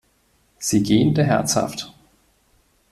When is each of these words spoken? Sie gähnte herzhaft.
Sie 0.57 0.81
gähnte 0.81 1.23
herzhaft. 1.23 1.93